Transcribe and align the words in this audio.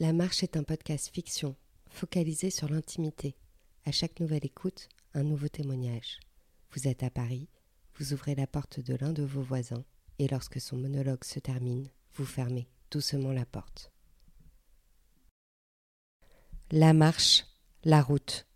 La 0.00 0.12
Marche 0.12 0.44
est 0.44 0.56
un 0.56 0.62
podcast 0.62 1.10
fiction, 1.12 1.56
focalisé 1.90 2.50
sur 2.50 2.68
l'intimité. 2.68 3.34
À 3.84 3.90
chaque 3.90 4.20
nouvelle 4.20 4.46
écoute, 4.46 4.88
un 5.12 5.24
nouveau 5.24 5.48
témoignage. 5.48 6.20
Vous 6.70 6.86
êtes 6.86 7.02
à 7.02 7.10
Paris, 7.10 7.48
vous 7.96 8.12
ouvrez 8.12 8.36
la 8.36 8.46
porte 8.46 8.78
de 8.78 8.94
l'un 8.94 9.12
de 9.12 9.24
vos 9.24 9.42
voisins, 9.42 9.84
et 10.20 10.28
lorsque 10.28 10.60
son 10.60 10.76
monologue 10.76 11.24
se 11.24 11.40
termine, 11.40 11.90
vous 12.14 12.24
fermez 12.24 12.68
doucement 12.92 13.32
la 13.32 13.44
porte. 13.44 13.90
La 16.70 16.92
marche, 16.92 17.44
la 17.82 18.00
route. 18.00 18.46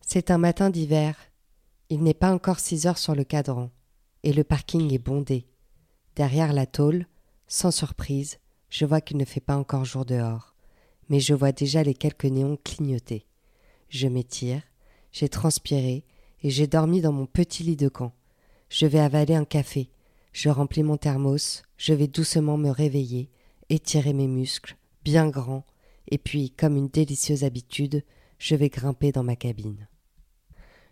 C'est 0.00 0.32
un 0.32 0.38
matin 0.38 0.70
d'hiver. 0.70 1.16
Il 1.88 2.02
n'est 2.02 2.14
pas 2.14 2.32
encore 2.32 2.58
six 2.58 2.88
heures 2.88 2.98
sur 2.98 3.14
le 3.14 3.22
cadran, 3.22 3.70
et 4.24 4.32
le 4.32 4.42
parking 4.42 4.92
est 4.92 4.98
bondé. 4.98 5.46
Derrière 6.16 6.52
la 6.52 6.66
tôle, 6.66 7.06
sans 7.46 7.70
surprise, 7.70 8.40
je 8.70 8.86
vois 8.86 9.00
qu'il 9.00 9.16
ne 9.16 9.24
fait 9.24 9.40
pas 9.40 9.56
encore 9.56 9.84
jour 9.84 10.04
dehors, 10.04 10.54
mais 11.08 11.20
je 11.20 11.34
vois 11.34 11.52
déjà 11.52 11.82
les 11.82 11.94
quelques 11.94 12.24
néons 12.24 12.58
clignoter. 12.64 13.26
Je 13.88 14.08
m'étire, 14.08 14.62
j'ai 15.12 15.28
transpiré 15.28 16.04
et 16.42 16.50
j'ai 16.50 16.66
dormi 16.66 17.00
dans 17.00 17.12
mon 17.12 17.26
petit 17.26 17.62
lit 17.62 17.76
de 17.76 17.88
camp. 17.88 18.12
Je 18.68 18.86
vais 18.86 19.00
avaler 19.00 19.34
un 19.34 19.44
café, 19.44 19.90
je 20.32 20.48
remplis 20.48 20.84
mon 20.84 20.96
thermos, 20.96 21.62
je 21.76 21.92
vais 21.92 22.06
doucement 22.06 22.56
me 22.56 22.70
réveiller, 22.70 23.28
étirer 23.68 24.12
mes 24.12 24.28
muscles, 24.28 24.76
bien 25.04 25.28
grands, 25.28 25.64
et 26.08 26.18
puis, 26.18 26.50
comme 26.50 26.76
une 26.76 26.88
délicieuse 26.88 27.44
habitude, 27.44 28.04
je 28.38 28.54
vais 28.54 28.68
grimper 28.68 29.12
dans 29.12 29.22
ma 29.22 29.36
cabine. 29.36 29.88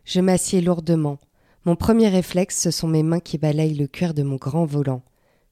Je 0.04 0.20
m'assieds 0.20 0.60
lourdement. 0.60 1.18
Mon 1.64 1.76
premier 1.76 2.08
réflexe, 2.08 2.60
ce 2.60 2.70
sont 2.70 2.88
mes 2.88 3.02
mains 3.02 3.20
qui 3.20 3.36
balayent 3.36 3.74
le 3.74 3.86
cuir 3.86 4.14
de 4.14 4.22
mon 4.22 4.36
grand 4.36 4.64
volant. 4.64 5.02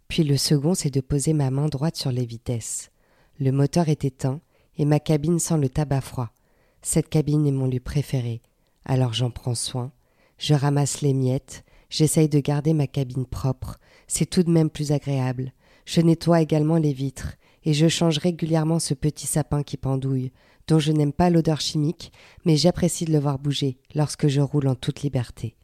Puis 0.08 0.24
le 0.24 0.36
second, 0.36 0.74
c'est 0.74 0.90
de 0.90 1.00
poser 1.00 1.32
ma 1.32 1.50
main 1.50 1.66
droite 1.66 1.96
sur 1.96 2.12
les 2.12 2.26
vitesses. 2.26 2.90
Le 3.38 3.50
moteur 3.50 3.88
est 3.88 4.04
éteint 4.04 4.40
et 4.78 4.84
ma 4.84 5.00
cabine 5.00 5.38
sent 5.38 5.58
le 5.58 5.68
tabac 5.68 6.00
froid. 6.00 6.30
Cette 6.82 7.08
cabine 7.08 7.46
est 7.46 7.52
mon 7.52 7.66
lieu 7.66 7.80
préféré. 7.80 8.40
Alors 8.84 9.12
j'en 9.12 9.30
prends 9.30 9.54
soin. 9.54 9.92
Je 10.38 10.54
ramasse 10.54 11.00
les 11.00 11.14
miettes. 11.14 11.64
J'essaye 11.90 12.28
de 12.28 12.40
garder 12.40 12.72
ma 12.72 12.86
cabine 12.86 13.26
propre. 13.26 13.78
C'est 14.06 14.28
tout 14.28 14.42
de 14.42 14.50
même 14.50 14.70
plus 14.70 14.92
agréable. 14.92 15.52
Je 15.84 16.00
nettoie 16.00 16.40
également 16.40 16.76
les 16.76 16.92
vitres 16.92 17.36
et 17.64 17.74
je 17.74 17.88
change 17.88 18.18
régulièrement 18.18 18.78
ce 18.78 18.94
petit 18.94 19.26
sapin 19.26 19.62
qui 19.62 19.76
pendouille, 19.76 20.32
dont 20.68 20.78
je 20.78 20.92
n'aime 20.92 21.12
pas 21.12 21.30
l'odeur 21.30 21.60
chimique, 21.60 22.12
mais 22.44 22.56
j'apprécie 22.56 23.04
de 23.04 23.12
le 23.12 23.18
voir 23.18 23.38
bouger 23.38 23.78
lorsque 23.94 24.28
je 24.28 24.40
roule 24.40 24.68
en 24.68 24.74
toute 24.74 25.02
liberté. 25.02 25.56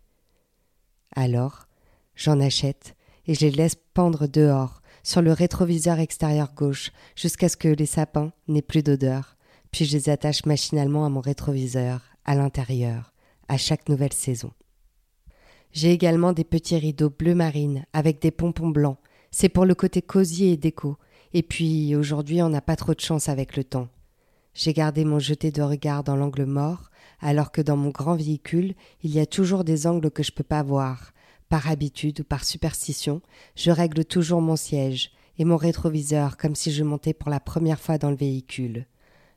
Alors, 1.15 1.67
j'en 2.17 2.41
achète 2.41 2.97
et 3.27 3.34
je 3.34 3.41
les 3.41 3.51
laisse 3.51 3.77
pendre 3.95 4.27
dehors, 4.27 4.83
sur 5.03 5.23
le 5.23 5.33
rétroviseur 5.33 5.98
extérieur 5.98 6.53
gauche, 6.55 6.92
jusqu'à 7.17 7.48
ce 7.48 7.56
que 7.56 7.69
les 7.69 7.87
sapins 7.87 8.33
n'aient 8.48 8.62
plus 8.62 8.83
d'odeur, 8.83 9.37
puis 9.70 9.84
je 9.84 9.97
les 9.97 10.09
attache 10.09 10.47
machinalement 10.47 11.05
à 11.05 11.09
mon 11.09 11.20
rétroviseur, 11.20 12.03
à 12.25 12.34
l'intérieur, 12.34 13.12
à 13.48 13.56
chaque 13.56 13.89
nouvelle 13.89 14.12
saison. 14.12 14.53
J'ai 15.73 15.93
également 15.93 16.33
des 16.33 16.45
petits 16.45 16.77
rideaux 16.77 17.11
bleu 17.11 17.34
marine 17.34 17.87
avec 17.93 18.20
des 18.20 18.31
pompons 18.31 18.69
blancs. 18.69 18.98
C'est 19.31 19.48
pour 19.48 19.65
le 19.65 19.75
côté 19.75 20.03
cosy 20.03 20.48
et 20.48 20.59
déco. 20.59 20.98
Et 21.33 21.43
puis, 21.43 21.97
aujourd'hui, 21.97 22.43
on 22.43 22.50
n'a 22.50 22.61
pas 22.61 22.77
trop 22.77 22.93
de 22.93 23.00
chance 23.00 23.31
avec 23.31 23.56
le 23.56 23.65
temps. 23.65 23.89
J'ai 24.55 24.75
gardé 24.75 25.06
mon 25.06 25.19
jeté 25.19 25.50
de 25.50 25.62
regard 25.62 26.05
dans 26.05 26.15
l'angle 26.15 26.45
mort, 26.45 26.91
alors 27.20 27.53
que 27.53 27.62
dans 27.62 27.78
mon 27.78 27.89
grand 27.89 28.17
véhicule, 28.17 28.75
il 29.03 29.15
y 29.15 29.20
a 29.20 29.25
toujours 29.25 29.65
des 29.65 29.87
angles 29.87 30.11
que 30.11 30.23
je 30.23 30.33
peux 30.33 30.45
pas 30.45 30.62
voir, 30.62 31.12
par 31.53 31.69
habitude 31.69 32.20
ou 32.20 32.25
par 32.25 32.45
superstition, 32.45 33.20
je 33.56 33.70
règle 33.70 34.06
toujours 34.06 34.41
mon 34.41 34.56
siège 34.56 35.11
et 35.36 35.45
mon 35.45 35.59
rétroviseur 35.59 36.39
comme 36.39 36.55
si 36.55 36.72
je 36.72 36.83
montais 36.83 37.12
pour 37.12 37.28
la 37.28 37.41
première 37.41 37.78
fois 37.78 37.98
dans 37.98 38.09
le 38.09 38.17
véhicule. 38.17 38.86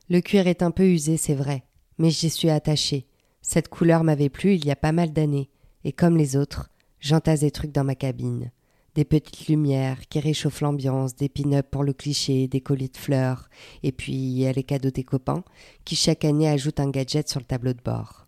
Le 0.08 0.22
cuir 0.22 0.46
est 0.46 0.62
un 0.62 0.70
peu 0.70 0.84
usé, 0.84 1.18
c'est 1.18 1.34
vrai, 1.34 1.64
mais 1.98 2.08
j'y 2.08 2.30
suis 2.30 2.48
attaché. 2.48 3.06
Cette 3.42 3.68
couleur 3.68 4.02
m'avait 4.02 4.30
plu 4.30 4.54
il 4.54 4.64
y 4.64 4.70
a 4.70 4.76
pas 4.76 4.92
mal 4.92 5.12
d'années, 5.12 5.50
et 5.84 5.92
comme 5.92 6.16
les 6.16 6.36
autres, 6.38 6.70
j'entasse 7.00 7.40
des 7.40 7.50
trucs 7.50 7.72
dans 7.72 7.84
ma 7.84 7.94
cabine. 7.94 8.50
Des 8.94 9.04
petites 9.04 9.48
lumières 9.48 10.08
qui 10.08 10.18
réchauffent 10.18 10.62
l'ambiance, 10.62 11.16
des 11.16 11.28
pin-up 11.28 11.66
pour 11.70 11.84
le 11.84 11.92
cliché, 11.92 12.48
des 12.48 12.62
colis 12.62 12.88
de 12.88 12.96
fleurs, 12.96 13.50
et 13.82 13.92
puis 13.92 14.14
il 14.14 14.38
y 14.38 14.46
a 14.46 14.52
les 14.52 14.64
cadeaux 14.64 14.90
des 14.90 15.04
copains, 15.04 15.44
qui 15.84 15.96
chaque 15.96 16.24
année 16.24 16.48
ajoutent 16.48 16.80
un 16.80 16.88
gadget 16.88 17.28
sur 17.28 17.40
le 17.40 17.46
tableau 17.46 17.74
de 17.74 17.82
bord. 17.84 18.25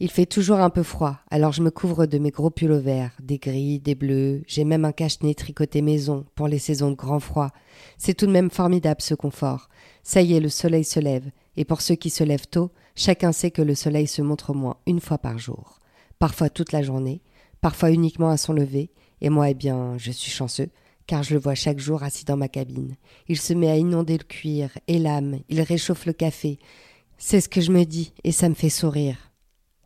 Il 0.00 0.10
fait 0.10 0.26
toujours 0.26 0.58
un 0.58 0.70
peu 0.70 0.82
froid, 0.82 1.18
alors 1.30 1.52
je 1.52 1.62
me 1.62 1.70
couvre 1.70 2.06
de 2.06 2.18
mes 2.18 2.30
gros 2.30 2.50
pulls 2.50 2.72
verts, 2.78 3.12
des 3.22 3.38
gris, 3.38 3.78
des 3.78 3.94
bleus, 3.94 4.42
j'ai 4.46 4.64
même 4.64 4.84
un 4.84 4.92
cache-nez 4.92 5.34
tricoté 5.34 5.80
maison 5.80 6.24
pour 6.34 6.48
les 6.48 6.58
saisons 6.58 6.90
de 6.90 6.96
grand 6.96 7.20
froid. 7.20 7.50
C'est 7.98 8.14
tout 8.14 8.26
de 8.26 8.32
même 8.32 8.50
formidable 8.50 9.00
ce 9.00 9.14
confort. 9.14 9.68
Ça 10.02 10.22
y 10.22 10.34
est, 10.34 10.40
le 10.40 10.48
soleil 10.48 10.84
se 10.84 10.98
lève, 10.98 11.30
et 11.56 11.64
pour 11.64 11.82
ceux 11.82 11.94
qui 11.94 12.10
se 12.10 12.24
lèvent 12.24 12.48
tôt, 12.48 12.72
chacun 12.96 13.32
sait 13.32 13.50
que 13.50 13.62
le 13.62 13.74
soleil 13.74 14.08
se 14.08 14.22
montre 14.22 14.50
au 14.50 14.54
moins 14.54 14.76
une 14.86 15.00
fois 15.00 15.18
par 15.18 15.38
jour. 15.38 15.78
Parfois 16.18 16.50
toute 16.50 16.72
la 16.72 16.82
journée, 16.82 17.22
parfois 17.60 17.90
uniquement 17.90 18.30
à 18.30 18.36
son 18.36 18.52
lever, 18.52 18.90
et 19.20 19.28
moi, 19.28 19.50
eh 19.50 19.54
bien, 19.54 19.96
je 19.98 20.10
suis 20.10 20.32
chanceux, 20.32 20.68
car 21.06 21.22
je 21.22 21.34
le 21.34 21.40
vois 21.40 21.54
chaque 21.54 21.78
jour 21.78 22.02
assis 22.02 22.24
dans 22.24 22.36
ma 22.36 22.48
cabine. 22.48 22.96
Il 23.28 23.38
se 23.38 23.52
met 23.52 23.70
à 23.70 23.76
inonder 23.76 24.18
le 24.18 24.24
cuir 24.24 24.76
et 24.88 24.98
l'âme, 24.98 25.38
il 25.48 25.60
réchauffe 25.60 26.06
le 26.06 26.12
café. 26.12 26.58
C'est 27.18 27.40
ce 27.40 27.48
que 27.48 27.60
je 27.60 27.70
me 27.70 27.84
dis, 27.84 28.12
et 28.24 28.32
ça 28.32 28.48
me 28.48 28.54
fait 28.54 28.68
sourire. 28.68 29.31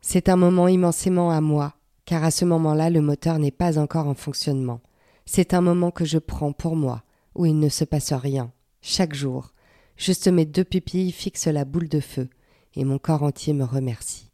C'est 0.09 0.29
un 0.29 0.37
moment 0.37 0.69
immensément 0.69 1.31
à 1.31 1.41
moi, 1.41 1.73
car 2.05 2.23
à 2.23 2.31
ce 2.31 2.45
moment-là 2.45 2.89
le 2.89 3.01
moteur 3.01 3.39
n'est 3.39 3.51
pas 3.51 3.77
encore 3.77 4.07
en 4.07 4.13
fonctionnement. 4.13 4.79
C'est 5.25 5.53
un 5.53 5.59
moment 5.59 5.91
que 5.91 6.05
je 6.05 6.17
prends 6.17 6.53
pour 6.53 6.77
moi, 6.77 7.03
où 7.35 7.45
il 7.45 7.59
ne 7.59 7.67
se 7.67 7.83
passe 7.83 8.13
rien, 8.13 8.53
chaque 8.79 9.13
jour. 9.13 9.51
Juste 9.97 10.29
mes 10.29 10.45
deux 10.45 10.63
pupilles 10.63 11.11
fixent 11.11 11.47
la 11.47 11.65
boule 11.65 11.89
de 11.89 11.99
feu, 11.99 12.29
et 12.73 12.85
mon 12.85 12.99
corps 12.99 13.23
entier 13.23 13.51
me 13.51 13.65
remercie. 13.65 14.31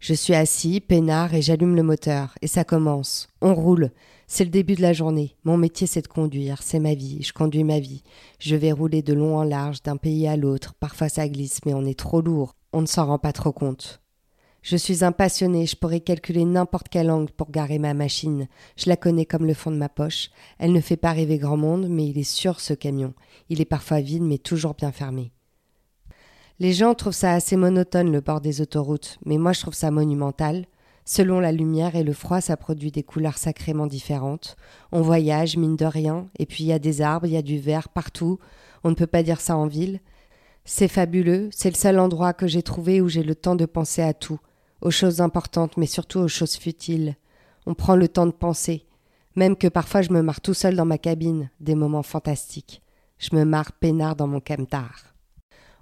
Je 0.00 0.12
suis 0.12 0.34
assis, 0.34 0.82
peinard, 0.82 1.32
et 1.32 1.40
j'allume 1.40 1.76
le 1.76 1.82
moteur, 1.82 2.34
et 2.42 2.46
ça 2.46 2.62
commence. 2.62 3.28
On 3.40 3.54
roule. 3.54 3.90
C'est 4.26 4.44
le 4.44 4.50
début 4.50 4.74
de 4.74 4.82
la 4.82 4.92
journée. 4.92 5.34
Mon 5.44 5.56
métier, 5.56 5.86
c'est 5.86 6.02
de 6.02 6.08
conduire. 6.08 6.62
C'est 6.62 6.78
ma 6.78 6.92
vie. 6.92 7.22
Je 7.22 7.32
conduis 7.32 7.64
ma 7.64 7.80
vie. 7.80 8.02
Je 8.38 8.54
vais 8.54 8.72
rouler 8.72 9.00
de 9.00 9.14
long 9.14 9.38
en 9.38 9.44
large, 9.44 9.82
d'un 9.82 9.96
pays 9.96 10.28
à 10.28 10.36
l'autre. 10.36 10.74
Parfois 10.74 11.08
ça 11.08 11.26
glisse, 11.26 11.60
mais 11.64 11.72
on 11.72 11.86
est 11.86 11.98
trop 11.98 12.20
lourd. 12.20 12.54
On 12.74 12.82
ne 12.82 12.86
s'en 12.86 13.06
rend 13.06 13.18
pas 13.18 13.32
trop 13.32 13.52
compte. 13.52 14.03
Je 14.64 14.78
suis 14.78 15.04
un 15.04 15.12
passionné, 15.12 15.66
je 15.66 15.76
pourrais 15.76 16.00
calculer 16.00 16.46
n'importe 16.46 16.88
quel 16.88 17.10
angle 17.10 17.30
pour 17.30 17.50
garer 17.50 17.78
ma 17.78 17.92
machine. 17.92 18.48
Je 18.78 18.88
la 18.88 18.96
connais 18.96 19.26
comme 19.26 19.44
le 19.44 19.52
fond 19.52 19.70
de 19.70 19.76
ma 19.76 19.90
poche. 19.90 20.30
Elle 20.58 20.72
ne 20.72 20.80
fait 20.80 20.96
pas 20.96 21.12
rêver 21.12 21.36
grand 21.36 21.58
monde, 21.58 21.86
mais 21.90 22.06
il 22.06 22.16
est 22.16 22.22
sûr 22.22 22.60
ce 22.60 22.72
camion. 22.72 23.12
Il 23.50 23.60
est 23.60 23.66
parfois 23.66 24.00
vide, 24.00 24.22
mais 24.22 24.38
toujours 24.38 24.72
bien 24.72 24.90
fermé. 24.90 25.32
Les 26.60 26.72
gens 26.72 26.94
trouvent 26.94 27.12
ça 27.12 27.34
assez 27.34 27.56
monotone 27.56 28.10
le 28.10 28.22
bord 28.22 28.40
des 28.40 28.62
autoroutes, 28.62 29.18
mais 29.26 29.36
moi 29.36 29.52
je 29.52 29.60
trouve 29.60 29.74
ça 29.74 29.90
monumental. 29.90 30.64
Selon 31.04 31.40
la 31.40 31.52
lumière 31.52 31.94
et 31.94 32.02
le 32.02 32.14
froid, 32.14 32.40
ça 32.40 32.56
produit 32.56 32.90
des 32.90 33.02
couleurs 33.02 33.36
sacrément 33.36 33.86
différentes. 33.86 34.56
On 34.92 35.02
voyage, 35.02 35.58
mine 35.58 35.76
de 35.76 35.84
rien, 35.84 36.30
et 36.38 36.46
puis 36.46 36.64
il 36.64 36.68
y 36.68 36.72
a 36.72 36.78
des 36.78 37.02
arbres, 37.02 37.26
il 37.26 37.34
y 37.34 37.36
a 37.36 37.42
du 37.42 37.58
vert 37.58 37.90
partout. 37.90 38.38
On 38.82 38.88
ne 38.88 38.94
peut 38.94 39.06
pas 39.06 39.22
dire 39.22 39.42
ça 39.42 39.58
en 39.58 39.66
ville. 39.66 40.00
C'est 40.64 40.88
fabuleux, 40.88 41.50
c'est 41.52 41.68
le 41.68 41.76
seul 41.76 41.98
endroit 41.98 42.32
que 42.32 42.46
j'ai 42.46 42.62
trouvé 42.62 43.02
où 43.02 43.10
j'ai 43.10 43.22
le 43.22 43.34
temps 43.34 43.56
de 43.56 43.66
penser 43.66 44.00
à 44.00 44.14
tout 44.14 44.40
aux 44.84 44.90
choses 44.90 45.20
importantes, 45.20 45.76
mais 45.76 45.86
surtout 45.86 46.20
aux 46.20 46.28
choses 46.28 46.56
futiles. 46.56 47.16
On 47.66 47.74
prend 47.74 47.96
le 47.96 48.06
temps 48.06 48.26
de 48.26 48.32
penser, 48.32 48.86
même 49.34 49.56
que 49.56 49.66
parfois 49.66 50.02
je 50.02 50.12
me 50.12 50.22
marre 50.22 50.42
tout 50.42 50.54
seul 50.54 50.76
dans 50.76 50.84
ma 50.84 50.98
cabine, 50.98 51.50
des 51.58 51.74
moments 51.74 52.02
fantastiques. 52.02 52.82
Je 53.18 53.34
me 53.34 53.44
marre 53.44 53.72
peinard 53.72 54.14
dans 54.14 54.26
mon 54.26 54.40
camtar. 54.40 55.14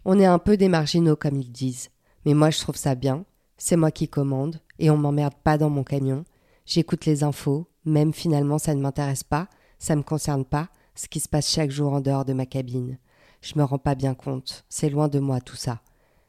On 0.05 0.19
est 0.19 0.27
un 0.27 0.39
peu 0.39 0.57
des 0.57 0.69
marginaux, 0.69 1.17
comme 1.17 1.41
ils 1.41 1.51
disent, 1.51 1.91
mais 2.25 2.35
moi 2.35 2.51
je 2.51 2.61
trouve 2.61 2.77
ça 2.77 2.95
bien. 2.95 3.25
C'est 3.59 3.77
moi 3.77 3.91
qui 3.91 4.09
commande, 4.09 4.61
et 4.79 4.91
on 4.91 4.97
m'emmerde 4.97 5.35
pas 5.43 5.59
dans 5.59 5.71
mon 5.71 5.85
camion. 5.85 6.25
J'écoute 6.65 7.05
les 7.05 7.25
infos, 7.25 7.67
même 7.85 8.13
finalement 8.13 8.59
ça 8.59 8.75
ne 8.75 8.81
m'intéresse 8.81 9.25
pas, 9.25 9.49
ça 9.79 9.97
me 9.97 10.03
concerne 10.03 10.45
pas, 10.45 10.69
ce 10.95 11.09
qui 11.09 11.19
se 11.21 11.29
passe 11.29 11.51
chaque 11.51 11.71
jour 11.71 11.93
en 11.93 12.01
dehors 12.01 12.25
de 12.25 12.33
ma 12.33 12.47
cabine. 12.47 12.99
Je 13.41 13.55
me 13.57 13.65
rends 13.65 13.79
pas 13.79 13.97
bien 13.97 14.15
compte, 14.15 14.65
c'est 14.69 14.91
loin 14.91 15.09
de 15.09 15.19
moi 15.19 15.41
tout 15.41 15.57
ça. 15.57 15.81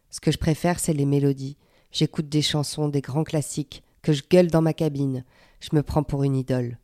Ce 0.10 0.20
que 0.20 0.32
je 0.32 0.38
préfère, 0.38 0.80
c'est 0.80 0.94
les 0.94 1.06
mélodies, 1.06 1.58
J'écoute 1.94 2.28
des 2.28 2.42
chansons, 2.42 2.90
des 2.90 3.02
grands 3.02 3.24
classiques, 3.24 3.84
que 4.02 4.14
je 4.14 4.24
gueule 4.28 4.48
dans 4.48 4.64
ma 4.64 4.74
cabine. 4.74 5.24
Je 5.60 5.70
me 5.74 5.84
prends 5.84 6.02
pour 6.02 6.24
une 6.24 6.36
idole. 6.36 6.80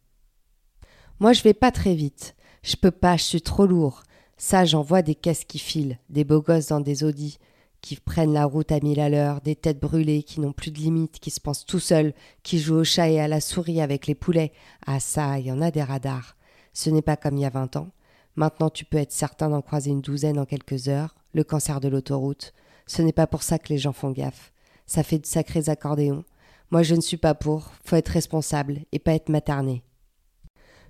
Moi, 1.19 1.33
je 1.33 1.41
vais 1.41 1.55
pas 1.55 1.71
très 1.71 1.95
vite. 1.95 2.35
Je 2.61 2.75
peux 2.75 2.91
pas, 2.91 3.17
je 3.17 3.23
suis 3.23 3.41
trop 3.41 3.65
lourd. 3.65 4.03
Ça, 4.37 4.65
j'en 4.65 4.83
vois 4.83 5.01
des 5.01 5.15
caisses 5.15 5.45
qui 5.45 5.57
filent, 5.57 5.97
des 6.11 6.23
beaux 6.23 6.43
gosses 6.43 6.67
dans 6.67 6.79
des 6.79 7.03
Audi, 7.03 7.39
qui 7.81 7.95
prennent 7.95 8.33
la 8.33 8.45
route 8.45 8.71
à 8.71 8.79
mille 8.81 8.99
à 8.99 9.09
l'heure, 9.09 9.41
des 9.41 9.55
têtes 9.55 9.79
brûlées, 9.79 10.21
qui 10.21 10.41
n'ont 10.41 10.53
plus 10.53 10.69
de 10.69 10.77
limites, 10.77 11.19
qui 11.19 11.31
se 11.31 11.41
pensent 11.41 11.65
tout 11.65 11.79
seuls, 11.79 12.13
qui 12.43 12.59
jouent 12.59 12.81
au 12.81 12.83
chat 12.83 13.09
et 13.09 13.19
à 13.19 13.27
la 13.27 13.41
souris 13.41 13.81
avec 13.81 14.05
les 14.05 14.15
poulets. 14.15 14.53
Ah 14.85 14.99
ça, 14.99 15.39
il 15.39 15.47
y 15.47 15.51
en 15.51 15.61
a 15.61 15.71
des 15.71 15.83
radars. 15.83 16.37
Ce 16.73 16.91
n'est 16.91 17.01
pas 17.01 17.17
comme 17.17 17.35
il 17.35 17.41
y 17.41 17.45
a 17.45 17.49
vingt 17.49 17.75
ans. 17.77 17.89
Maintenant, 18.35 18.69
tu 18.69 18.85
peux 18.85 18.97
être 18.97 19.11
certain 19.11 19.49
d'en 19.49 19.63
croiser 19.63 19.89
une 19.89 20.01
douzaine 20.01 20.37
en 20.37 20.45
quelques 20.45 20.87
heures. 20.87 21.15
Le 21.33 21.43
cancer 21.43 21.79
de 21.79 21.87
l'autoroute. 21.87 22.53
Ce 22.85 23.01
n'est 23.01 23.11
pas 23.11 23.27
pour 23.27 23.41
ça 23.41 23.57
que 23.57 23.69
les 23.69 23.79
gens 23.79 23.91
font 23.91 24.11
gaffe 24.11 24.53
ça 24.89 25.03
fait 25.03 25.19
de 25.19 25.27
sacrés 25.27 25.69
accordéons. 25.69 26.23
Moi, 26.71 26.81
je 26.81 26.95
ne 26.95 27.01
suis 27.01 27.15
pas 27.15 27.35
pour. 27.35 27.69
Faut 27.85 27.95
être 27.95 28.09
responsable 28.09 28.79
et 28.91 28.97
pas 28.97 29.13
être 29.13 29.29
materné. 29.29 29.83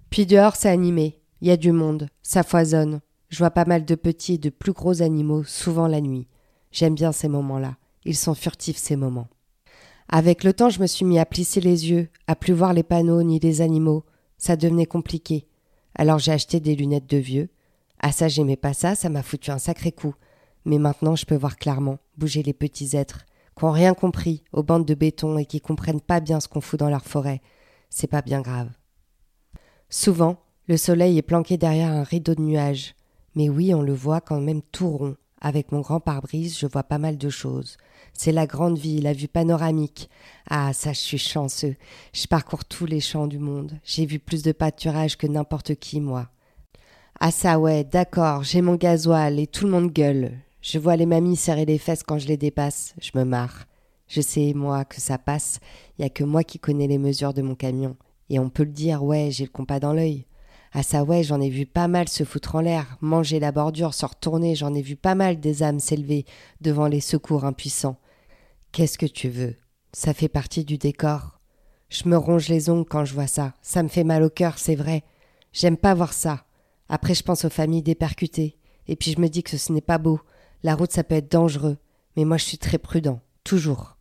Puis 0.09 0.25
dehors, 0.25 0.55
c'est 0.55 0.69
animé. 0.69 1.19
Il 1.41 1.49
y 1.49 1.51
a 1.51 1.57
du 1.57 1.73
monde. 1.73 2.07
Ça 2.23 2.43
foisonne. 2.43 3.01
Je 3.27 3.39
vois 3.39 3.51
pas 3.51 3.65
mal 3.65 3.83
de 3.83 3.95
petits 3.95 4.35
et 4.35 4.37
de 4.37 4.49
plus 4.49 4.71
gros 4.71 5.01
animaux, 5.01 5.43
souvent 5.43 5.87
la 5.87 5.99
nuit. 5.99 6.29
J'aime 6.71 6.95
bien 6.95 7.11
ces 7.11 7.27
moments-là. 7.27 7.75
Ils 8.05 8.15
sont 8.15 8.35
furtifs 8.35 8.77
ces 8.77 8.95
moments. 8.95 9.27
Avec 10.07 10.45
le 10.45 10.53
temps, 10.53 10.69
je 10.69 10.79
me 10.79 10.87
suis 10.87 11.03
mis 11.03 11.19
à 11.19 11.25
plisser 11.25 11.59
les 11.59 11.89
yeux, 11.91 12.07
à 12.25 12.37
plus 12.37 12.53
voir 12.53 12.71
les 12.71 12.83
panneaux 12.83 13.21
ni 13.21 13.37
les 13.39 13.59
animaux. 13.59 14.05
Ça 14.37 14.55
devenait 14.55 14.85
compliqué. 14.85 15.45
Alors 15.93 16.19
j'ai 16.19 16.31
acheté 16.31 16.61
des 16.61 16.75
lunettes 16.75 17.09
de 17.09 17.17
vieux. 17.17 17.49
Ah 17.99 18.13
ça, 18.13 18.29
j'aimais 18.29 18.55
pas 18.55 18.73
ça, 18.73 18.95
ça 18.95 19.09
m'a 19.09 19.23
foutu 19.23 19.51
un 19.51 19.59
sacré 19.59 19.91
coup. 19.91 20.15
Mais 20.63 20.77
maintenant, 20.77 21.17
je 21.17 21.25
peux 21.25 21.35
voir 21.35 21.57
clairement, 21.57 21.99
bouger 22.17 22.43
les 22.43 22.53
petits 22.53 22.95
êtres, 22.95 23.25
qui 23.59 23.65
n'ont 23.65 23.71
rien 23.71 23.93
compris 23.93 24.43
aux 24.53 24.63
bandes 24.63 24.85
de 24.85 24.93
béton 24.93 25.37
et 25.37 25.45
qui 25.45 25.59
comprennent 25.59 25.99
pas 25.99 26.21
bien 26.21 26.39
ce 26.39 26.47
qu'on 26.47 26.61
fout 26.61 26.79
dans 26.79 26.89
leur 26.89 27.03
forêt. 27.03 27.41
C'est 27.89 28.07
pas 28.07 28.21
bien 28.21 28.41
grave. 28.41 28.69
Souvent, 29.89 30.37
le 30.67 30.77
soleil 30.77 31.17
est 31.17 31.23
planqué 31.23 31.57
derrière 31.57 31.91
un 31.91 32.03
rideau 32.03 32.35
de 32.35 32.41
nuages. 32.41 32.95
Mais 33.35 33.49
oui, 33.49 33.73
on 33.73 33.81
le 33.81 33.93
voit 33.93 34.21
quand 34.21 34.39
même 34.39 34.61
tout 34.71 34.89
rond. 34.89 35.15
Avec 35.41 35.71
mon 35.71 35.81
grand 35.81 35.99
pare-brise, 35.99 36.57
je 36.57 36.67
vois 36.67 36.83
pas 36.83 36.97
mal 36.97 37.17
de 37.17 37.29
choses. 37.29 37.77
C'est 38.13 38.31
la 38.31 38.47
grande 38.47 38.77
vie, 38.77 39.01
la 39.01 39.13
vue 39.13 39.27
panoramique. 39.27 40.09
Ah, 40.49 40.71
ça, 40.73 40.93
je 40.93 40.99
suis 40.99 41.17
chanceux. 41.17 41.75
Je 42.13 42.27
parcours 42.27 42.65
tous 42.65 42.85
les 42.85 42.99
champs 42.99 43.27
du 43.27 43.39
monde. 43.39 43.73
J'ai 43.83 44.05
vu 44.05 44.19
plus 44.19 44.41
de 44.41 44.51
pâturage 44.51 45.17
que 45.17 45.27
n'importe 45.27 45.75
qui, 45.75 45.99
moi. 45.99 46.29
Ah, 47.19 47.31
ça, 47.31 47.59
ouais, 47.59 47.83
d'accord, 47.83 48.43
j'ai 48.43 48.61
mon 48.61 48.75
gasoil 48.75 49.39
et 49.39 49.47
tout 49.47 49.65
le 49.65 49.71
monde 49.71 49.91
gueule. 49.91 50.39
Je 50.61 50.77
vois 50.77 50.95
les 50.95 51.05
mamies 51.05 51.35
serrer 51.35 51.65
les 51.65 51.77
fesses 51.77 52.03
quand 52.03 52.17
je 52.17 52.27
les 52.27 52.37
dépasse. 52.37 52.93
Je 52.99 53.11
me 53.15 53.23
marre. 53.23 53.65
Je 54.07 54.21
sais, 54.21 54.53
moi, 54.53 54.85
que 54.85 54.99
ça 54.99 55.17
passe. 55.17 55.59
Y 55.97 56.03
a 56.03 56.09
que 56.09 56.23
moi 56.23 56.43
qui 56.43 56.59
connais 56.59 56.87
les 56.87 56.97
mesures 56.97 57.33
de 57.33 57.41
mon 57.41 57.55
camion. 57.55 57.95
Et 58.29 58.39
on 58.39 58.49
peut 58.49 58.63
le 58.63 58.71
dire, 58.71 59.03
ouais, 59.03 59.29
j'ai 59.31 59.45
le 59.45 59.51
compas 59.51 59.79
dans 59.79 59.93
l'œil. 59.93 60.25
Ah 60.71 60.83
ça 60.83 61.03
ouais, 61.03 61.23
j'en 61.23 61.41
ai 61.41 61.49
vu 61.49 61.65
pas 61.65 61.87
mal 61.87 62.07
se 62.07 62.23
foutre 62.23 62.55
en 62.55 62.61
l'air, 62.61 62.97
manger 63.01 63.39
la 63.39 63.51
bordure, 63.51 63.95
se 63.95 64.05
retourner, 64.05 64.53
j'en 64.53 64.75
ai 64.75 64.83
vu 64.83 64.95
pas 64.95 65.15
mal 65.15 65.39
des 65.39 65.63
âmes 65.63 65.79
s'élever 65.79 66.25
devant 66.61 66.87
les 66.87 67.01
secours 67.01 67.43
impuissants. 67.43 67.97
Qu'est-ce 68.71 68.99
que 68.99 69.07
tu 69.07 69.29
veux? 69.29 69.55
Ça 69.93 70.13
fait 70.13 70.27
partie 70.27 70.63
du 70.63 70.77
décor. 70.77 71.39
Je 71.89 72.07
me 72.07 72.15
ronge 72.15 72.49
les 72.49 72.69
ongles 72.69 72.87
quand 72.87 73.03
je 73.03 73.15
vois 73.15 73.25
ça. 73.25 73.55
Ça 73.63 73.81
me 73.81 73.87
fait 73.87 74.03
mal 74.03 74.21
au 74.21 74.29
cœur, 74.29 74.59
c'est 74.59 74.75
vrai. 74.75 75.03
J'aime 75.53 75.77
pas 75.77 75.95
voir 75.95 76.13
ça. 76.13 76.45
Après, 76.87 77.15
je 77.15 77.23
pense 77.23 77.45
aux 77.45 77.49
familles 77.49 77.81
dépercutées. 77.81 78.59
Et 78.87 78.95
puis 78.95 79.11
je 79.11 79.19
me 79.19 79.27
dis 79.27 79.41
que 79.41 79.57
ce 79.57 79.73
n'est 79.73 79.81
pas 79.81 79.97
beau. 79.97 80.19
La 80.63 80.75
route, 80.75 80.91
ça 80.91 81.03
peut 81.03 81.15
être 81.15 81.31
dangereux. 81.31 81.77
Mais 82.15 82.25
moi, 82.25 82.37
je 82.37 82.45
suis 82.45 82.57
très 82.57 82.77
prudent. 82.77 83.21
Toujours. 83.43 83.97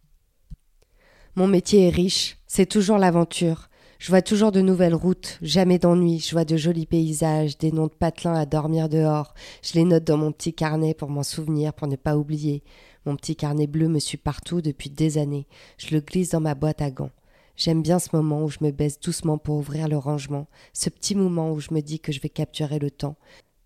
Mon 1.36 1.46
métier 1.46 1.86
est 1.86 1.90
riche. 1.90 2.38
C'est 2.46 2.66
toujours 2.66 2.98
l'aventure. 2.98 3.68
Je 3.98 4.10
vois 4.10 4.22
toujours 4.22 4.52
de 4.52 4.60
nouvelles 4.60 4.94
routes, 4.94 5.38
jamais 5.42 5.80
d'ennui, 5.80 6.20
je 6.20 6.30
vois 6.30 6.44
de 6.44 6.56
jolis 6.56 6.86
paysages, 6.86 7.58
des 7.58 7.72
noms 7.72 7.88
de 7.88 7.92
patelins 7.92 8.34
à 8.34 8.46
dormir 8.46 8.88
dehors. 8.88 9.34
Je 9.60 9.74
les 9.74 9.84
note 9.84 10.04
dans 10.04 10.16
mon 10.16 10.30
petit 10.30 10.54
carnet 10.54 10.94
pour 10.94 11.10
m'en 11.10 11.24
souvenir, 11.24 11.72
pour 11.72 11.88
ne 11.88 11.96
pas 11.96 12.16
oublier. 12.16 12.62
Mon 13.06 13.16
petit 13.16 13.34
carnet 13.34 13.66
bleu 13.66 13.88
me 13.88 13.98
suit 13.98 14.16
partout 14.16 14.60
depuis 14.60 14.88
des 14.88 15.18
années. 15.18 15.48
Je 15.78 15.94
le 15.94 16.00
glisse 16.00 16.30
dans 16.30 16.40
ma 16.40 16.54
boîte 16.54 16.80
à 16.80 16.92
gants. 16.92 17.10
J'aime 17.56 17.82
bien 17.82 17.98
ce 17.98 18.10
moment 18.12 18.44
où 18.44 18.48
je 18.48 18.58
me 18.60 18.70
baisse 18.70 19.00
doucement 19.00 19.36
pour 19.36 19.56
ouvrir 19.56 19.88
le 19.88 19.98
rangement, 19.98 20.46
ce 20.72 20.90
petit 20.90 21.16
moment 21.16 21.50
où 21.50 21.58
je 21.58 21.74
me 21.74 21.80
dis 21.80 21.98
que 21.98 22.12
je 22.12 22.20
vais 22.20 22.28
capturer 22.28 22.78
le 22.78 22.92
temps. 22.92 23.16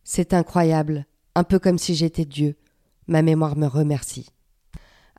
C'est 0.03 0.33
incroyable, 0.33 1.05
un 1.35 1.45
peu 1.45 1.59
comme 1.59 1.79
si 1.79 1.95
j'étais 1.95 2.25
Dieu. 2.25 2.57
Ma 3.09 3.23
mémoire 3.23 3.57
me 3.57 3.67
remercie. 3.67 4.29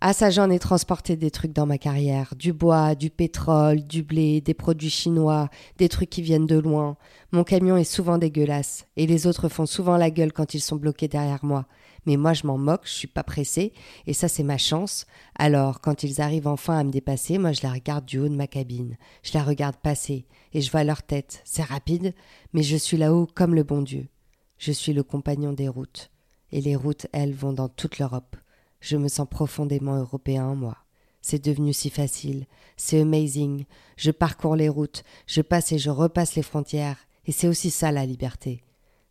Ah 0.05 0.11
ça 0.11 0.29
j'en 0.29 0.49
ai 0.49 0.59
transporté 0.59 1.15
des 1.15 1.31
trucs 1.31 1.53
dans 1.53 1.65
ma 1.65 1.77
carrière, 1.77 2.33
du 2.35 2.51
bois, 2.51 2.93
du 2.93 3.09
pétrole, 3.09 3.87
du 3.87 4.03
blé, 4.03 4.41
des 4.41 4.53
produits 4.53 4.89
chinois, 4.89 5.49
des 5.77 5.87
trucs 5.87 6.09
qui 6.09 6.21
viennent 6.21 6.45
de 6.45 6.57
loin. 6.59 6.97
Mon 7.31 7.45
camion 7.45 7.77
est 7.77 7.85
souvent 7.85 8.17
dégueulasse, 8.17 8.85
et 8.97 9.07
les 9.07 9.27
autres 9.27 9.47
font 9.47 9.65
souvent 9.65 9.95
la 9.95 10.11
gueule 10.11 10.33
quand 10.33 10.53
ils 10.55 10.59
sont 10.59 10.75
bloqués 10.75 11.07
derrière 11.07 11.45
moi. 11.45 11.67
Mais 12.05 12.17
moi 12.17 12.33
je 12.33 12.45
m'en 12.45 12.57
moque, 12.57 12.85
je 12.85 12.91
suis 12.91 13.07
pas 13.07 13.23
pressé, 13.23 13.71
et 14.05 14.11
ça 14.11 14.27
c'est 14.27 14.43
ma 14.43 14.57
chance. 14.57 15.05
Alors 15.35 15.79
quand 15.79 16.03
ils 16.03 16.19
arrivent 16.19 16.47
enfin 16.47 16.77
à 16.77 16.83
me 16.83 16.91
dépasser, 16.91 17.37
moi 17.37 17.53
je 17.53 17.63
la 17.63 17.71
regarde 17.71 18.03
du 18.03 18.19
haut 18.19 18.27
de 18.27 18.35
ma 18.35 18.47
cabine. 18.47 18.97
Je 19.23 19.31
la 19.35 19.43
regarde 19.43 19.77
passer, 19.77 20.25
et 20.51 20.59
je 20.59 20.69
vois 20.69 20.83
leur 20.83 21.03
tête. 21.03 21.41
C'est 21.45 21.63
rapide, 21.63 22.13
mais 22.51 22.63
je 22.63 22.75
suis 22.75 22.97
là-haut 22.97 23.25
comme 23.33 23.55
le 23.55 23.63
bon 23.63 23.81
Dieu. 23.81 24.09
Je 24.57 24.73
suis 24.73 24.91
le 24.91 25.03
compagnon 25.03 25.53
des 25.53 25.69
routes, 25.69 26.11
et 26.53 26.61
les 26.61 26.75
routes, 26.75 27.07
elles, 27.11 27.33
vont 27.33 27.51
dans 27.51 27.67
toute 27.67 27.97
l'Europe. 27.97 28.37
Je 28.79 28.95
me 28.95 29.07
sens 29.07 29.27
profondément 29.27 29.97
européen, 29.97 30.53
moi. 30.53 30.77
C'est 31.19 31.43
devenu 31.43 31.73
si 31.73 31.89
facile, 31.89 32.45
c'est 32.77 33.01
amazing. 33.01 33.65
Je 33.97 34.11
parcours 34.11 34.55
les 34.55 34.69
routes, 34.69 35.03
je 35.25 35.41
passe 35.41 35.71
et 35.71 35.79
je 35.79 35.89
repasse 35.89 36.35
les 36.35 36.43
frontières, 36.43 36.97
et 37.25 37.31
c'est 37.31 37.47
aussi 37.47 37.71
ça 37.71 37.91
la 37.91 38.05
liberté. 38.05 38.61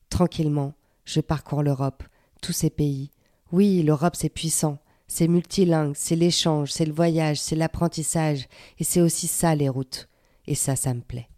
Tranquillement, 0.09 0.75
je 1.05 1.21
parcours 1.21 1.65
l'Europe, 1.65 2.05
tous 2.43 2.53
ces 2.53 2.71
pays. 2.71 3.11
Oui, 3.50 3.83
l'Europe 3.83 4.15
c'est 4.15 4.29
puissant, 4.29 4.79
c'est 5.09 5.27
multilingue, 5.27 5.94
c'est 5.97 6.17
l'échange, 6.17 6.71
c'est 6.71 6.87
le 6.87 6.93
voyage, 6.93 7.41
c'est 7.41 7.56
l'apprentissage, 7.56 8.47
et 8.79 8.85
c'est 8.85 9.00
aussi 9.00 9.27
ça 9.27 9.56
les 9.56 9.69
routes. 9.69 10.09
Et 10.47 10.55
ça, 10.55 10.77
ça 10.77 10.94
me 10.94 11.00
plaît. 11.00 11.29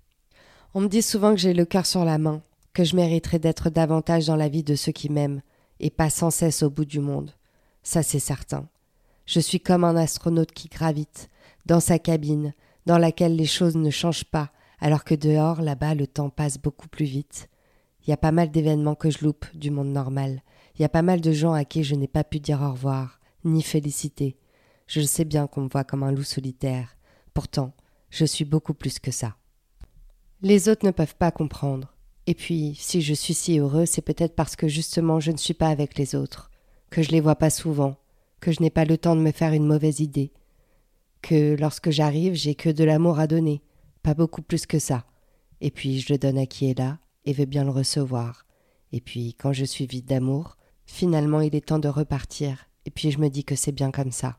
On 0.75 0.81
me 0.81 0.89
dit 0.89 1.03
souvent 1.03 1.31
que 1.35 1.41
j'ai 1.41 1.55
le 1.55 1.65
cœur 1.65 1.87
sur 1.87 2.05
la 2.05 2.19
main, 2.19 2.43
que 2.75 2.85
je 2.85 2.97
mériterais 2.97 3.39
d'être 3.39 3.71
davantage 3.71 4.27
dans 4.27 4.37
la 4.37 4.49
vie 4.49 4.65
de 4.65 4.75
ceux 4.75 4.93
qui 4.93 5.09
m'aiment, 5.09 5.41
et 5.81 5.91
pas 5.91 6.11
sans 6.11 6.31
cesse 6.31 6.63
au 6.63 6.71
bout 6.71 6.85
du 6.85 7.01
monde 7.01 7.33
ça 7.85 8.03
c'est 8.03 8.19
certain. 8.19 8.67
Je 9.27 9.39
suis 9.39 9.61
comme 9.61 9.85
un 9.85 9.95
astronaute 9.95 10.51
qui 10.51 10.69
gravite, 10.69 11.31
dans 11.67 11.81
sa 11.81 12.01
cabine, 12.01 12.53
dans 12.87 12.99
laquelle 12.99 13.37
les 13.37 13.47
choses 13.47 13.77
ne 13.77 13.91
changent 13.91 14.25
pas, 14.25 14.51
alors 14.81 15.05
que 15.05 15.15
dehors, 15.15 15.63
là-bas, 15.63 15.95
le 15.95 16.07
temps 16.07 16.31
passe 16.31 16.59
beaucoup 16.59 16.89
plus 16.89 17.05
vite. 17.05 17.49
Il 18.03 18.11
y 18.11 18.13
a 18.13 18.19
pas 18.19 18.33
mal 18.33 18.51
d'événements 18.51 18.97
que 18.97 19.11
je 19.11 19.25
loupe 19.25 19.47
du 19.55 19.71
monde 19.71 19.89
normal. 19.89 20.43
Il 20.77 20.83
y 20.83 20.85
a 20.85 20.91
pas 20.91 21.03
mal 21.03 21.21
de 21.21 21.33
gens 21.33 21.53
à 21.53 21.65
qui 21.65 21.85
je 21.85 21.95
n'ai 21.95 22.09
pas 22.09 22.25
pu 22.25 22.41
dire 22.41 22.61
au 22.61 22.73
revoir, 22.73 23.21
ni 23.45 23.63
féliciter. 23.63 24.37
Je 24.87 25.01
sais 25.01 25.25
bien 25.25 25.47
qu'on 25.47 25.63
me 25.63 25.69
voit 25.69 25.85
comme 25.85 26.03
un 26.03 26.13
loup 26.13 26.25
solitaire. 26.25 26.97
Pourtant, 27.33 27.73
je 28.11 28.27
suis 28.27 28.45
beaucoup 28.45 28.75
plus 28.75 28.99
que 28.99 29.11
ça. 29.11 29.37
Les 30.43 30.69
autres 30.69 30.85
ne 30.85 30.91
peuvent 30.91 31.17
pas 31.17 31.31
comprendre. 31.31 31.94
Et 32.27 32.35
puis, 32.35 32.75
si 32.79 33.03
je 33.03 33.13
suis 33.13 33.35
si 33.35 33.59
heureux, 33.59 33.87
c'est 33.87 34.03
peut-être 34.03 34.35
parce 34.35 34.57
que 34.57 34.69
justement 34.69 35.21
je 35.21 35.31
ne 35.31 35.37
suis 35.37 35.55
pas 35.55 35.69
avec 35.69 35.99
les 35.99 36.15
autres 36.15 36.51
que 36.95 37.03
je 37.03 37.11
les 37.11 37.21
vois 37.21 37.35
pas 37.35 37.51
souvent, 37.51 37.97
que 38.39 38.53
je 38.53 38.63
n'ai 38.63 38.71
pas 38.71 38.85
le 38.85 38.97
temps 38.97 39.17
de 39.17 39.21
me 39.21 39.33
faire 39.33 39.53
une 39.53 39.67
mauvaise 39.67 39.99
idée, 39.99 40.33
que 41.23 41.57
lorsque 41.59 41.91
j'arrive, 41.91 42.35
j'ai 42.35 42.55
que 42.55 42.69
de 42.69 42.85
l'amour 42.85 43.19
à 43.19 43.27
donner, 43.27 43.63
pas 44.05 44.15
beaucoup 44.15 44.43
plus 44.43 44.65
que 44.65 44.79
ça. 44.79 45.05
Et 45.61 45.73
puis 45.73 45.99
je 45.99 46.13
le 46.13 46.19
donne 46.19 46.39
à 46.39 46.47
qui 46.47 46.71
est 46.71 46.79
là 46.79 46.99
et 47.25 47.33
veut 47.33 47.47
bien 47.47 47.65
le 47.65 47.71
recevoir. 47.71 48.47
Et 48.93 49.01
puis 49.01 49.35
quand 49.35 49.53
je 49.53 49.65
suis 49.65 49.87
vide 49.87 50.07
d'amour, 50.07 50.57
finalement 50.87 51.41
il 51.41 51.57
est 51.57 51.67
temps 51.67 51.81
de 51.81 51.89
repartir, 51.89 52.69
et 52.87 52.93
puis 52.93 53.11
je 53.11 53.19
me 53.19 53.29
dis 53.29 53.43
que 53.43 53.57
c'est 53.57 53.73
bien 53.73 53.91
comme 53.91 54.13
ça, 54.13 54.39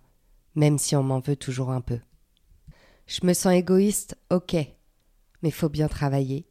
même 0.55 0.77
si 0.77 0.95
on 0.95 1.03
m'en 1.03 1.19
veut 1.19 1.35
toujours 1.35 1.71
un 1.71 1.81
peu. 1.81 1.99
Je 3.05 3.25
me 3.25 3.33
sens 3.33 3.53
égoïste, 3.53 4.17
ok, 4.29 4.55
mais 5.41 5.51
faut 5.51 5.67
bien 5.67 5.89
travailler. 5.89 6.47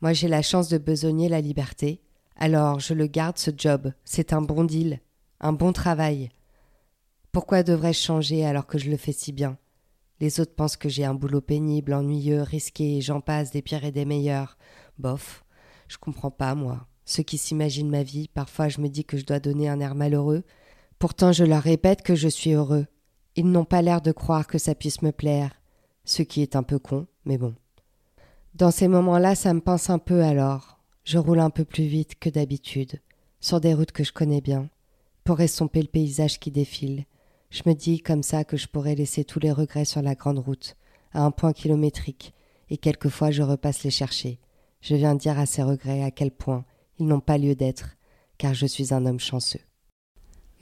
Moi 0.00 0.12
j'ai 0.12 0.28
la 0.28 0.42
chance 0.42 0.68
de 0.68 0.78
besogner 0.78 1.28
la 1.28 1.40
liberté, 1.40 2.02
alors 2.36 2.80
je 2.80 2.92
le 2.92 3.06
garde 3.06 3.38
ce 3.38 3.50
job, 3.56 3.92
c'est 4.04 4.32
un 4.32 4.42
bon 4.42 4.64
deal, 4.64 5.00
un 5.40 5.52
bon 5.52 5.72
travail. 5.72 6.28
Pourquoi 7.32 7.62
devrais-je 7.62 8.00
changer 8.00 8.44
alors 8.44 8.66
que 8.66 8.78
je 8.78 8.90
le 8.90 8.96
fais 8.96 9.12
si 9.12 9.32
bien? 9.32 9.58
Les 10.20 10.40
autres 10.40 10.54
pensent 10.54 10.76
que 10.76 10.88
j'ai 10.88 11.04
un 11.04 11.14
boulot 11.14 11.40
pénible, 11.40 11.92
ennuyeux, 11.92 12.42
risqué, 12.42 13.00
j'en 13.00 13.20
passe 13.20 13.50
des 13.50 13.62
pires 13.62 13.84
et 13.84 13.92
des 13.92 14.06
meilleurs. 14.06 14.56
Bof, 14.98 15.44
je 15.88 15.98
comprends 15.98 16.30
pas, 16.30 16.54
moi. 16.54 16.86
Ceux 17.04 17.22
qui 17.22 17.38
s'imaginent 17.38 17.90
ma 17.90 18.02
vie, 18.02 18.28
parfois 18.28 18.68
je 18.68 18.80
me 18.80 18.88
dis 18.88 19.04
que 19.04 19.16
je 19.16 19.24
dois 19.24 19.40
donner 19.40 19.68
un 19.68 19.80
air 19.80 19.94
malheureux. 19.94 20.44
Pourtant 20.98 21.32
je 21.32 21.44
leur 21.44 21.62
répète 21.62 22.02
que 22.02 22.14
je 22.14 22.28
suis 22.28 22.52
heureux. 22.52 22.86
Ils 23.34 23.50
n'ont 23.50 23.66
pas 23.66 23.82
l'air 23.82 24.00
de 24.00 24.12
croire 24.12 24.46
que 24.46 24.58
ça 24.58 24.74
puisse 24.74 25.02
me 25.02 25.12
plaire. 25.12 25.60
Ce 26.04 26.22
qui 26.22 26.40
est 26.40 26.56
un 26.56 26.62
peu 26.62 26.78
con, 26.78 27.06
mais 27.24 27.38
bon. 27.38 27.54
Dans 28.56 28.70
ces 28.70 28.88
moments-là, 28.88 29.34
ça 29.34 29.52
me 29.52 29.60
pense 29.60 29.90
un 29.90 29.98
peu 29.98 30.22
alors. 30.22 30.78
Je 31.04 31.18
roule 31.18 31.40
un 31.40 31.50
peu 31.50 31.66
plus 31.66 31.84
vite 31.84 32.18
que 32.18 32.30
d'habitude, 32.30 33.02
sur 33.38 33.60
des 33.60 33.74
routes 33.74 33.92
que 33.92 34.02
je 34.02 34.14
connais 34.14 34.40
bien 34.40 34.70
pour 35.24 35.42
estomper 35.42 35.82
le 35.82 35.88
paysage 35.88 36.40
qui 36.40 36.50
défile. 36.50 37.04
Je 37.50 37.64
me 37.66 37.74
dis 37.74 38.00
comme 38.00 38.22
ça 38.22 38.44
que 38.44 38.56
je 38.56 38.66
pourrais 38.66 38.94
laisser 38.94 39.24
tous 39.24 39.40
les 39.40 39.52
regrets 39.52 39.84
sur 39.84 40.00
la 40.00 40.14
grande 40.14 40.38
route, 40.38 40.74
à 41.12 41.22
un 41.22 41.32
point 41.32 41.52
kilométrique, 41.52 42.32
et 42.70 42.78
quelquefois 42.78 43.30
je 43.30 43.42
repasse 43.42 43.82
les 43.84 43.90
chercher. 43.90 44.38
Je 44.80 44.94
viens 44.94 45.16
dire 45.16 45.38
à 45.38 45.44
ces 45.44 45.62
regrets 45.62 46.02
à 46.02 46.10
quel 46.10 46.30
point 46.30 46.64
ils 46.98 47.06
n'ont 47.06 47.20
pas 47.20 47.36
lieu 47.36 47.54
d'être, 47.54 47.98
car 48.38 48.54
je 48.54 48.64
suis 48.64 48.94
un 48.94 49.04
homme 49.04 49.20
chanceux. 49.20 49.60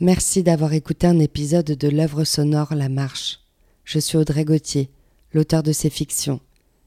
Merci 0.00 0.42
d'avoir 0.42 0.72
écouté 0.72 1.06
un 1.06 1.20
épisode 1.20 1.66
de 1.66 1.88
l'œuvre 1.88 2.24
sonore 2.24 2.74
La 2.74 2.88
Marche. 2.88 3.38
Je 3.84 4.00
suis 4.00 4.18
Audrey 4.18 4.44
Gauthier, 4.44 4.90
l'auteur 5.32 5.62
de 5.62 5.70
ces 5.70 5.90
fictions. 5.90 6.40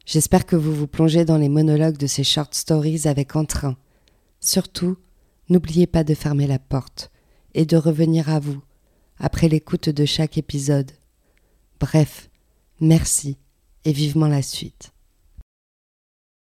J'espère 0.08 0.46
que 0.46 0.56
vous 0.56 0.74
vous 0.74 0.88
plongez 0.88 1.26
dans 1.26 1.38
les 1.38 1.50
monologues 1.50 1.98
de 1.98 2.08
ces 2.08 2.24
short 2.24 2.56
stories 2.56 3.10
avec 3.10 3.36
entrain. 3.36 3.76
Surtout, 4.40 4.96
n'oubliez 5.50 5.86
pas 5.86 6.06
de 6.06 6.14
fermer 6.14 6.48
la 6.48 6.60
porte 6.60 7.12
et 7.54 7.66
de 7.66 7.76
revenir 7.76 8.30
à 8.30 8.40
vous 8.40 8.62
après 9.20 9.50
l'écoute 9.50 9.90
de 9.90 10.06
chaque 10.06 10.38
épisode. 10.38 10.94
Bref, 11.82 12.30
merci 12.80 13.38
et 13.84 13.92
vivement 13.92 14.30
la 14.30 14.42
suite. 14.42 14.94